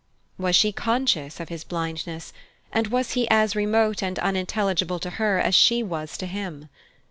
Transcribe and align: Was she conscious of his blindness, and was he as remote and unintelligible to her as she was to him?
Was 0.39 0.55
she 0.55 0.71
conscious 0.71 1.39
of 1.39 1.49
his 1.49 1.63
blindness, 1.63 2.33
and 2.73 2.87
was 2.87 3.11
he 3.11 3.29
as 3.29 3.55
remote 3.55 4.01
and 4.01 4.17
unintelligible 4.17 4.97
to 4.97 5.11
her 5.21 5.37
as 5.37 5.53
she 5.53 5.83
was 5.83 6.17
to 6.17 6.25
him? 6.25 6.69